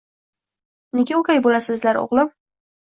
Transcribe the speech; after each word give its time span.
—Nega 1.01 1.19
o'gay 1.21 1.43
bo'lasizlar, 1.45 2.05
o'g'lim? 2.05 2.37